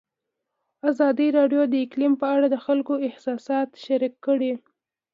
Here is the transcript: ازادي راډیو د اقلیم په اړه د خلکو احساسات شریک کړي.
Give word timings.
ازادي 0.89 1.27
راډیو 1.37 1.61
د 1.69 1.73
اقلیم 1.85 2.13
په 2.21 2.27
اړه 2.35 2.47
د 2.49 2.55
خلکو 2.65 2.93
احساسات 3.07 3.69
شریک 3.85 4.13
کړي. 4.25 4.53